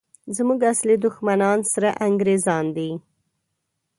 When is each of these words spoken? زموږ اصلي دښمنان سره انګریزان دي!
زموږ 0.35 0.59
اصلي 0.71 0.95
دښمنان 1.05 1.59
سره 1.73 1.89
انګریزان 2.07 2.65
دي! 2.77 2.89